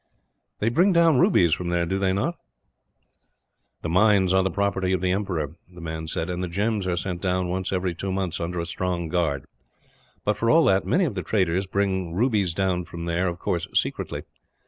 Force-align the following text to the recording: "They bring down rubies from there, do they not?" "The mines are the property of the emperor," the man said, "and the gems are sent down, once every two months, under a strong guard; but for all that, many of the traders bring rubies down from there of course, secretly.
"They 0.57 0.69
bring 0.69 0.93
down 0.93 1.19
rubies 1.19 1.53
from 1.53 1.69
there, 1.69 1.85
do 1.85 1.99
they 1.99 2.11
not?" 2.11 2.33
"The 3.83 3.89
mines 3.89 4.33
are 4.33 4.41
the 4.41 4.49
property 4.49 4.93
of 4.93 5.01
the 5.01 5.11
emperor," 5.11 5.55
the 5.71 5.79
man 5.79 6.07
said, 6.07 6.27
"and 6.27 6.43
the 6.43 6.47
gems 6.47 6.87
are 6.87 6.95
sent 6.95 7.21
down, 7.21 7.49
once 7.49 7.71
every 7.71 7.93
two 7.93 8.11
months, 8.11 8.39
under 8.39 8.59
a 8.59 8.65
strong 8.65 9.09
guard; 9.09 9.45
but 10.25 10.37
for 10.37 10.49
all 10.49 10.65
that, 10.65 10.87
many 10.87 11.05
of 11.05 11.13
the 11.13 11.21
traders 11.21 11.67
bring 11.67 12.15
rubies 12.15 12.55
down 12.55 12.83
from 12.85 13.05
there 13.05 13.27
of 13.27 13.37
course, 13.37 13.67
secretly. 13.75 14.23